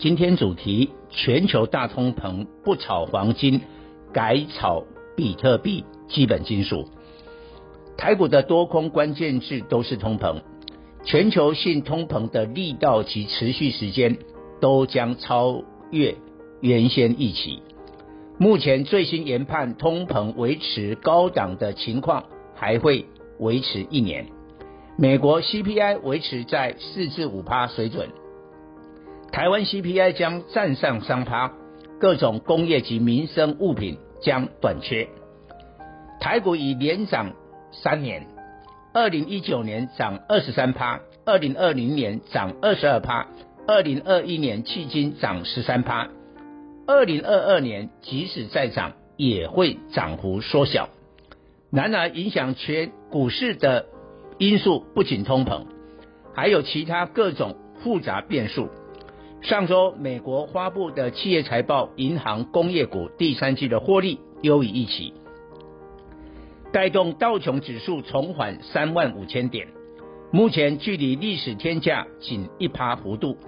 [0.00, 3.60] 今天主题：全球大通膨，不炒黄金，
[4.14, 4.82] 改炒
[5.14, 6.88] 比特币、基本金属。
[7.98, 10.40] 台股的多空关键字都是通膨，
[11.04, 14.16] 全球性通膨的力道及持续时间
[14.58, 16.14] 都将超越
[16.62, 17.62] 原先预期。
[18.38, 22.24] 目前最新研判，通膨维持高档的情况
[22.54, 23.04] 还会
[23.38, 24.28] 维持一年。
[24.96, 28.08] 美国 CPI 维持在四至五趴水准。
[29.32, 31.52] 台湾 CPI 将站上三趴，
[32.00, 35.08] 各种工业及民生物品将短缺。
[36.18, 37.32] 台股已连涨
[37.70, 38.26] 三年，
[38.92, 43.28] 二零一九年涨二十三趴，二零二零年涨二十二趴，
[43.68, 46.08] 二零二一年迄今涨十三趴，
[46.88, 50.88] 二零二二年即使再涨也会涨幅缩小。
[51.70, 53.86] 然而，影响全股市的
[54.38, 55.66] 因素不仅通膨，
[56.34, 58.68] 还有其他各种复杂变数。
[59.42, 65.14] 上周，美国发布的企业财报，银行、工业股第三季的获利优于预期，
[66.72, 69.68] 带动道琼指数重返三万五千点，
[70.30, 73.38] 目前距离历史天价仅一趴幅度。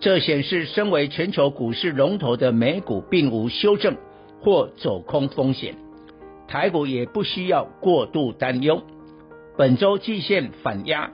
[0.00, 3.94] 这显示，身为全球股市龙头的美股并无修正
[4.40, 5.76] 或走空风险，
[6.48, 8.82] 台股也不需要过度担忧。
[9.58, 11.12] 本周季线反压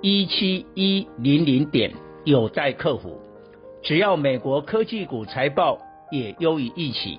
[0.00, 1.92] 一七一零零点。
[2.24, 3.18] 有待克服，
[3.82, 5.78] 只要美国科技股财报
[6.12, 7.18] 也优于预期，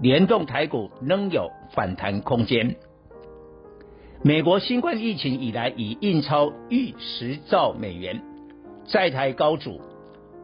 [0.00, 2.76] 联动台股仍有反弹空间。
[4.22, 8.22] 美国新冠疫情以来已印钞逾十兆美元，
[8.86, 9.80] 债台高筑，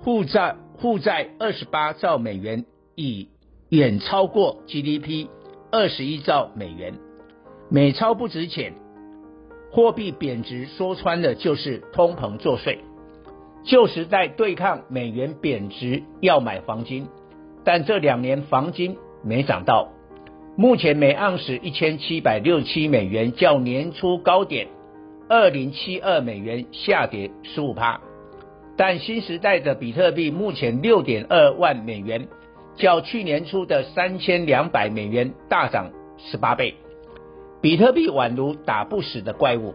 [0.02, 2.64] 负债负债二十八兆美元，
[2.96, 3.28] 已
[3.68, 5.28] 远超过 GDP
[5.70, 6.94] 二十一兆美元。
[7.70, 8.74] 美钞不值钱，
[9.70, 12.78] 货币贬值说穿了就是通膨作祟。
[13.64, 17.06] 旧时代对抗美元贬值要买黄金，
[17.64, 19.88] 但这两年黄金没涨到，
[20.56, 24.68] 目前每盎司一千七百六十七美元，较年初高点
[25.28, 28.00] 二零七二美元下跌十五趴。
[28.76, 32.26] 但新时代的比特币目前六点二万美元，
[32.74, 36.74] 较去年初的三千两百美元大涨十八倍。
[37.60, 39.74] 比特币宛如打不死的怪物。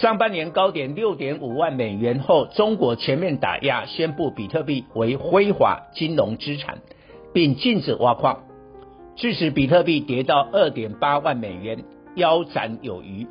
[0.00, 6.82] 上半年高点六点五万美元后，中国全面打压，宣布比特币为非法金融资产，
[7.32, 8.42] 并禁止挖矿，
[9.16, 13.26] 致使比特币跌到二点八万美元，腰斩有余。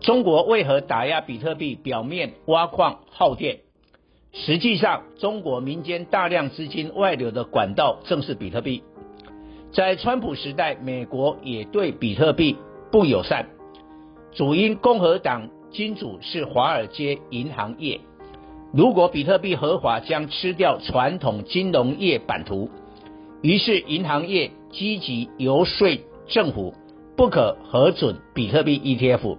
[0.00, 1.76] 中国为何打压比特币？
[1.76, 3.60] 表面挖矿耗电，
[4.34, 8.82] 实际上中国民间大量资金外流的管道正是比特币。
[9.72, 12.58] 在川普时代，美国也对比特币
[12.92, 13.46] 不友善，
[14.32, 15.48] 主因共和党。
[15.70, 18.00] 金主是华尔街银行业，
[18.72, 22.68] 如果比特币合法，将吃掉传统金融业版图。
[23.40, 25.88] 于是银行业积极游说
[26.26, 26.74] 政府
[27.16, 29.38] 不可核准比特币 ETF。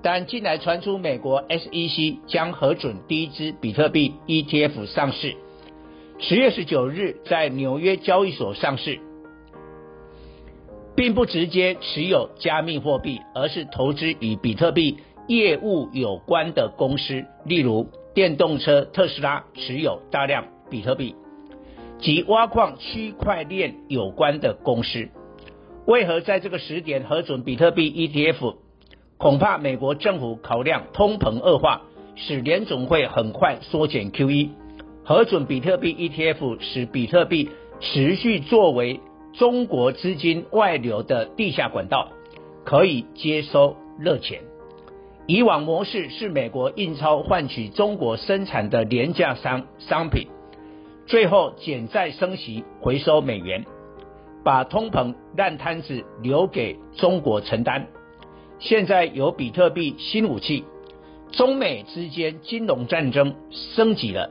[0.00, 5.34] 但近来传出美国 SEC 将核准第一支比特币 ETF 上市，
[6.20, 9.00] 十月十九日在纽约交易所上市，
[10.94, 14.98] 并不直接持有加密货币，而是投资与比特币。
[15.28, 21.14] 业务有关的公司，例如电动车特斯拉持有大量比特币，
[22.00, 25.10] 及挖矿区块链有关的公司，
[25.86, 28.56] 为何在这个时点核准比特币 ETF？
[29.18, 31.82] 恐怕美国政府考量通膨恶化，
[32.16, 34.48] 使联总会很快缩减 QE，
[35.04, 39.00] 核准比特币 ETF，使比特币持续作为
[39.34, 42.12] 中国资金外流的地下管道，
[42.64, 44.40] 可以接收热钱。
[45.28, 50.26] 以往模式是美国印钞换取中国生产的廉价商商品，
[51.06, 53.66] 最后减债升息回收美元，
[54.42, 57.88] 把通膨烂摊子留给中国承担。
[58.58, 60.64] 现在有比特币新武器，
[61.30, 64.30] 中美之间金融战争升级了。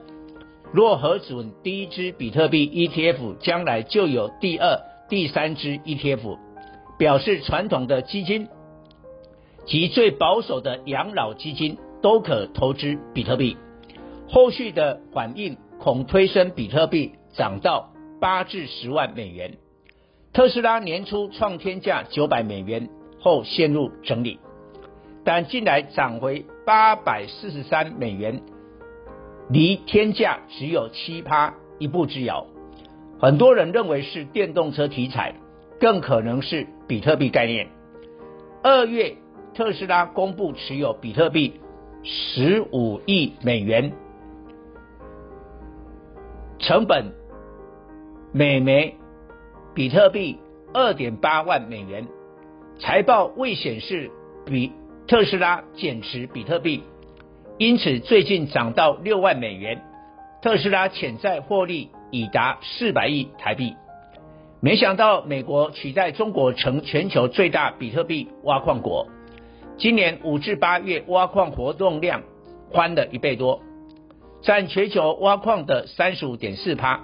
[0.74, 6.40] 若核准第一支比特币 ETF，将来就有第二、第三支 ETF，
[6.98, 8.48] 表示传统的基金。
[9.68, 13.58] 及最保守的养老基金都可投资比特币，
[14.30, 19.58] 后续的反应恐推升比特币涨到八至十万美元。
[20.34, 24.40] 特斯拉年初创天价九百美元后陷入整理，
[25.26, 28.42] 但近来涨回八百四十三美元，
[29.50, 32.48] 离天价只有七趴一步之遥。
[33.20, 35.36] 很多人认为是电动车题材，
[35.80, 37.68] 更可能是比特币概念。
[38.64, 39.16] 二月
[39.58, 41.60] 特斯拉公布持有比特币
[42.04, 43.92] 十五亿美元，
[46.60, 47.06] 成本
[48.32, 48.94] 每枚
[49.74, 50.38] 比特币
[50.76, 52.06] 二点八万美元。
[52.78, 54.12] 财报未显示
[54.46, 54.72] 比
[55.08, 56.84] 特斯拉减持比特币，
[57.58, 59.82] 因此最近涨到六万美元。
[60.44, 63.74] 特斯拉潜在获利已达四百亿台币。
[64.60, 69.08] 没想到美国取代中国成全球最大比特币挖矿国。
[69.78, 72.24] 今年五至八月挖矿活动量
[72.74, 73.62] 翻了一倍多，
[74.42, 77.02] 占全球挖矿的三十五点四趴。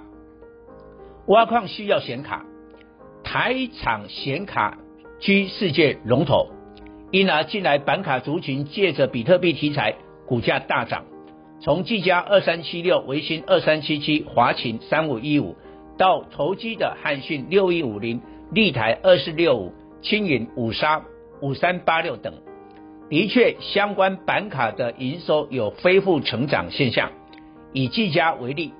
[1.28, 2.44] 挖矿需要显卡，
[3.22, 4.78] 台厂显卡
[5.20, 6.48] 居世界龙头，
[7.12, 9.94] 因而近来板卡族群借着比特币题材，
[10.26, 11.04] 股价大涨。
[11.60, 15.56] 从技嘉二三七六、微星二三七七、华擎三五一五。
[15.96, 18.20] 到投机的汉讯六一五零、
[18.50, 19.72] 立台二四六五、
[20.02, 21.04] 青云五三
[21.40, 22.34] 五三八六等，
[23.14, 27.12] 的确相关板卡的营收有恢复成长现象。
[27.72, 28.72] 以技嘉为例，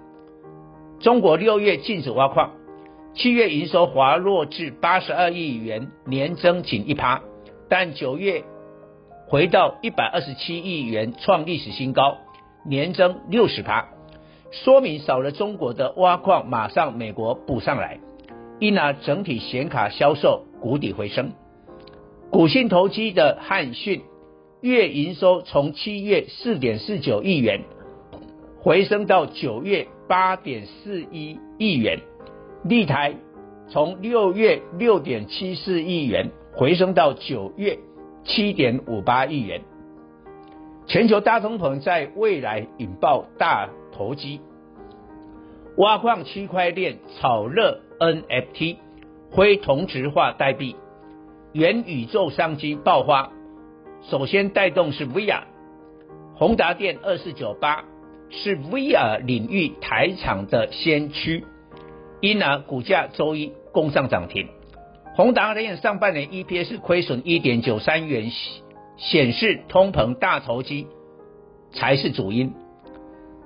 [0.99, 2.51] 中国六月禁止挖矿，
[3.15, 7.23] 七月营收滑落至八十二亿元，年增仅一趴，
[7.69, 8.43] 但九月
[9.29, 12.19] 回到一百二十七亿元，创历史新高，
[12.67, 13.87] 年增六十趴。
[14.51, 18.01] 说明少了中国的挖矿，马上美国补上来，
[18.59, 21.31] 因而整体显卡销售谷底回升。
[22.33, 24.03] 股性投机的汉讯
[24.65, 27.65] 月营收从七月四点四九亿元
[28.63, 32.01] 回升到九月八点四一亿元，
[32.65, 33.15] 立台
[33.69, 37.79] 从六月六点七四亿元回升到九月
[38.25, 39.61] 七点五八亿元。
[40.87, 44.41] 全球大通膨在未来引爆大投机，
[45.77, 48.77] 挖矿区块链炒热 NFT，
[49.37, 50.75] 非同质化代币，
[51.53, 53.31] 元宇宙商机爆发。
[54.11, 55.45] 首先带动是 VR，
[56.35, 57.85] 宏达电二四九八
[58.29, 61.45] 是 VR 领域台厂的先驱，
[62.21, 64.49] 因而股价周一攻上涨停。
[65.17, 68.31] 宏达电上半年 EPS 亏损一点九三元，
[68.99, 70.87] 显示通膨大投机
[71.73, 72.53] 才是主因。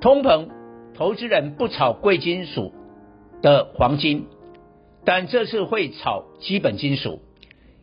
[0.00, 0.48] 通膨，
[0.94, 2.72] 投资人不炒贵金属
[3.42, 4.26] 的黄金，
[5.04, 7.20] 但这次会炒基本金属。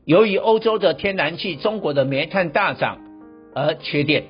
[0.06, 3.00] 由于欧洲的天然气、中国的煤炭大涨
[3.54, 4.25] 而缺电，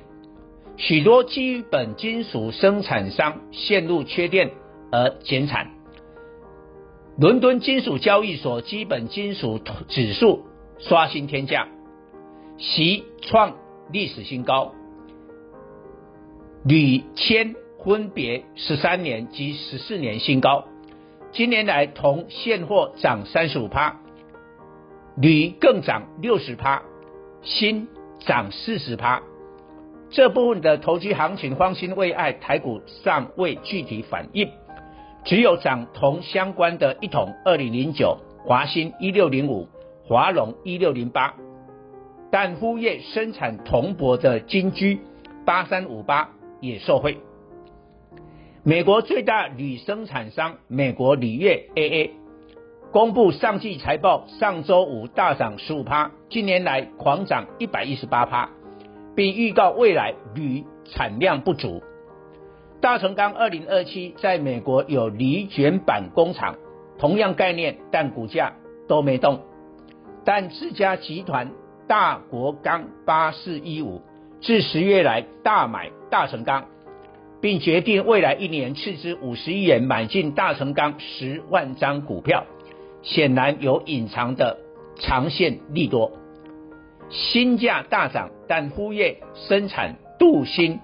[0.77, 4.51] 许多基本金属生产商陷入缺电
[4.91, 5.71] 而减产。
[7.17, 10.45] 伦敦金属交易所基本金属指数
[10.79, 11.67] 刷新天价，
[12.57, 13.55] 习创
[13.91, 14.73] 历史新高，
[16.63, 17.55] 铝铅。
[17.85, 20.65] 分别十三年及十四年新高，
[21.31, 24.01] 今年来铜现货涨三十五趴，
[25.17, 26.83] 铝更涨六十趴，
[27.41, 27.87] 锌
[28.19, 29.21] 涨四十趴。
[30.09, 34.49] 这部分的投机行情方兴未艾，台股尚未具体反应，
[35.23, 39.67] 只有涨铜相关的一桶二零零九、华兴一六零五、
[40.05, 41.33] 华荣一六零八，
[42.29, 44.99] 但鉬业生产铜箔的金居
[45.45, 46.29] 八三五八
[46.59, 47.17] 也受惠。
[48.63, 52.11] 美国最大铝生产商美国铝业 AA
[52.95, 58.49] 公布上季财报，上周五大涨十五趴，近年来狂涨一百一十八趴，
[59.13, 61.83] 并预告未来铝产量不足。
[62.79, 66.55] 大成钢二零二七在美国有铝卷板工厂，
[66.97, 68.53] 同样概念，但股价
[68.87, 69.41] 都没动。
[70.23, 71.51] 但自家集团
[71.89, 74.01] 大国钢八四一五
[74.41, 76.63] 自十月来大买大成钢。
[77.41, 82.45] 并决定未来一年斥资五十亿元买进大成钢十万张股票，
[83.05, 84.57] 显然有隐藏的
[84.99, 86.11] 长线利多。
[87.09, 90.79] 新价大涨，但鉬业生产镀锌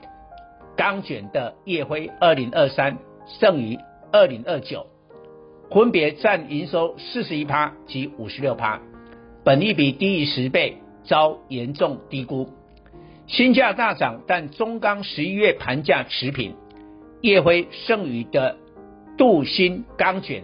[0.78, 3.00] 钢卷的烨辉二零二三
[3.40, 3.78] 剩余
[4.12, 4.86] 二零二九，
[5.72, 8.80] 分别占营收四十一趴及五十六趴，
[9.44, 12.50] 本益比低于十倍，遭严重低估。
[13.25, 16.54] 新价大涨，但中钢十一月盘价持平，
[17.22, 18.58] 烨辉剩余的
[19.18, 20.44] 镀锌钢卷